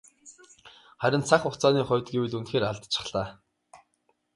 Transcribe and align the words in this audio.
Харин 1.01 1.21
цаг 1.29 1.39
хугацааны 1.43 1.81
хувьд 1.85 2.07
гэвэл 2.13 2.37
үнэхээр 2.37 2.65
алдчихлаа. 2.67 3.27